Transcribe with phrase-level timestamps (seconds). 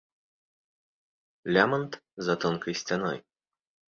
[1.57, 1.91] Лямант
[2.25, 3.17] за тонкай сцяной.